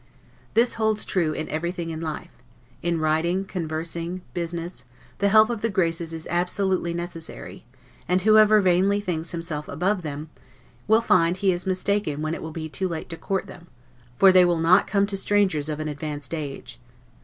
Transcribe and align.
This 0.55 0.73
holds 0.81 1.05
true 1.05 1.31
in 1.31 1.47
everything 1.49 1.91
in 1.91 2.01
life: 2.01 2.31
in 2.81 2.99
writing, 2.99 3.45
conversing, 3.45 4.23
business, 4.33 4.83
the 5.19 5.29
help 5.29 5.51
of 5.51 5.61
the 5.61 5.69
Graces 5.69 6.11
is 6.11 6.25
absolutely 6.31 6.91
necessary; 6.91 7.65
and 8.07 8.21
whoever 8.23 8.61
vainly 8.61 8.99
thinks 8.99 9.29
himself 9.29 9.67
above 9.67 10.01
them, 10.01 10.31
will 10.87 11.01
find 11.01 11.37
he 11.37 11.51
is 11.51 11.67
mistaken 11.67 12.23
when 12.23 12.33
it 12.33 12.41
will 12.41 12.49
be 12.49 12.67
too 12.67 12.87
late 12.87 13.09
to 13.09 13.15
court 13.15 13.45
them, 13.45 13.67
for 14.17 14.31
they 14.31 14.43
will 14.43 14.57
not 14.59 14.87
come 14.87 15.05
to 15.05 15.15
strangers 15.15 15.69
of 15.69 15.79
an 15.79 15.87
advanced 15.87 16.33
age. 16.33 16.79